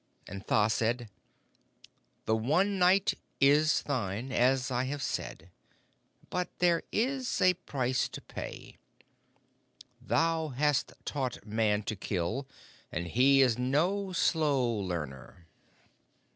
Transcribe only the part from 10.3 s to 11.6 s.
hast taught